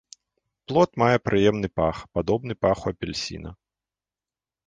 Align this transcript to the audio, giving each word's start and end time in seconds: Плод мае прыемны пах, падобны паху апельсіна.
Плод 0.69 0.91
мае 1.01 1.17
прыемны 1.27 1.69
пах, 1.81 1.97
падобны 2.17 2.53
паху 2.67 2.85
апельсіна. 2.93 3.51